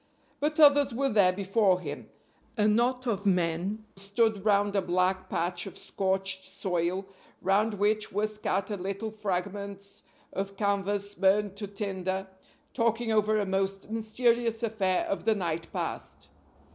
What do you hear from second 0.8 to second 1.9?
were there before